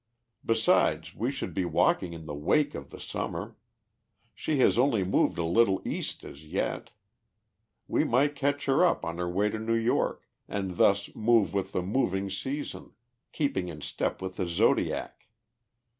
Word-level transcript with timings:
Besides, 0.43 1.13
we 1.13 1.29
should 1.29 1.53
be 1.53 1.63
walking 1.63 2.13
in 2.13 2.25
the 2.25 2.33
wake 2.33 2.73
of 2.73 2.89
the 2.89 2.99
Summer. 2.99 3.55
She 4.33 4.57
has 4.57 4.75
only 4.75 5.03
moved 5.03 5.37
a 5.37 5.43
little 5.43 5.79
East 5.87 6.23
as 6.25 6.43
yet. 6.43 6.89
We 7.87 8.03
might 8.03 8.35
catch 8.35 8.65
her 8.65 8.83
up 8.83 9.05
on 9.05 9.19
her 9.19 9.29
way 9.29 9.51
to 9.51 9.59
New 9.59 9.75
York, 9.77 10.27
and 10.47 10.77
thus 10.77 11.13
move 11.13 11.53
with 11.53 11.71
the 11.71 11.83
moving 11.83 12.31
season, 12.31 12.93
keeping 13.31 13.67
in 13.67 13.81
step 13.81 14.23
with 14.23 14.37
the 14.37 14.47
Zodiac. 14.47 15.27